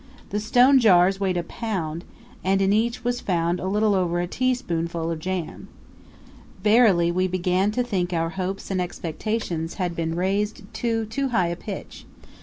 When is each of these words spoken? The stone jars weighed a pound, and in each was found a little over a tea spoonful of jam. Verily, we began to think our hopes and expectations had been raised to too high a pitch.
The 0.31 0.39
stone 0.39 0.79
jars 0.79 1.19
weighed 1.19 1.37
a 1.37 1.43
pound, 1.43 2.05
and 2.43 2.59
in 2.59 2.73
each 2.73 3.03
was 3.03 3.21
found 3.21 3.59
a 3.59 3.67
little 3.67 3.93
over 3.93 4.19
a 4.19 4.25
tea 4.25 4.55
spoonful 4.55 5.11
of 5.11 5.19
jam. 5.19 5.67
Verily, 6.63 7.11
we 7.11 7.27
began 7.27 7.69
to 7.69 7.83
think 7.83 8.11
our 8.11 8.29
hopes 8.31 8.71
and 8.71 8.81
expectations 8.81 9.75
had 9.75 9.95
been 9.95 10.15
raised 10.15 10.63
to 10.73 11.05
too 11.05 11.27
high 11.29 11.49
a 11.49 11.55
pitch. 11.55 12.05